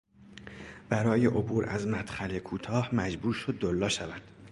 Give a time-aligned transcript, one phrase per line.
[0.89, 4.21] برای عبور از مدخل کوتاه مجبور شد دولا شود.